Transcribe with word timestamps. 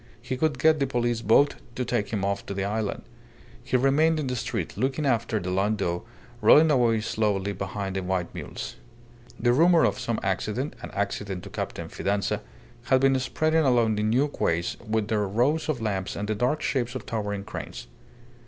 He 0.19 0.35
could 0.35 0.57
get 0.57 0.79
the 0.79 0.87
police 0.87 1.21
boat 1.21 1.57
to 1.75 1.85
take 1.85 2.09
him 2.09 2.25
off 2.25 2.43
to 2.47 2.55
the 2.55 2.63
island. 2.63 3.03
He 3.63 3.77
remained 3.77 4.19
in 4.19 4.25
the 4.25 4.35
street, 4.35 4.75
looking 4.75 5.05
after 5.05 5.39
the 5.39 5.51
landau 5.51 6.01
rolling 6.41 6.71
away 6.71 7.01
slowly 7.01 7.53
behind 7.53 7.95
the 7.95 8.01
white 8.01 8.33
mules. 8.33 8.77
The 9.39 9.53
rumour 9.53 9.83
of 9.85 9.99
some 9.99 10.19
accident 10.23 10.75
an 10.81 10.89
accident 10.95 11.43
to 11.43 11.51
Captain 11.51 11.87
Fidanza 11.87 12.41
had 12.85 12.99
been 12.99 13.19
spreading 13.19 13.63
along 13.63 13.93
the 13.93 14.01
new 14.01 14.27
quays 14.27 14.75
with 14.83 15.07
their 15.07 15.27
rows 15.27 15.69
of 15.69 15.79
lamps 15.79 16.15
and 16.15 16.27
the 16.27 16.33
dark 16.33 16.63
shapes 16.63 16.95
of 16.95 17.05
towering 17.05 17.43
cranes. 17.43 17.85